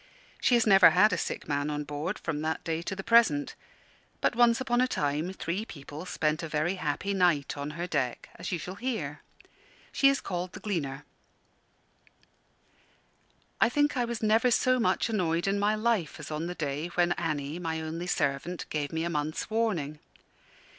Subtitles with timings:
[0.41, 3.53] She has never had a sick man on board from that day to the present.
[4.19, 8.27] But once upon a time three people spent a very happy night on her deck,
[8.33, 9.21] as you shall hear.
[9.91, 11.05] She is called The Gleaner.
[13.59, 16.87] I think I was never so much annoyed in my life as on the day
[16.95, 19.99] when Annie, my only servant, gave me a month's "warning."